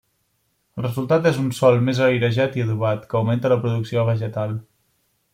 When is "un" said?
1.41-1.51